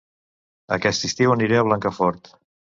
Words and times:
Aquest 0.77 1.05
estiu 1.09 1.37
aniré 1.37 1.61
a 1.61 1.69
Blancafort 1.71 2.35